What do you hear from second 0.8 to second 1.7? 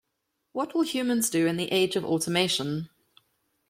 humans do in